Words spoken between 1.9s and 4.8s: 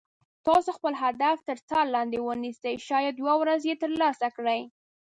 لاندې ونیسئ شاید یوه ورځ یې تر لاسه کړئ.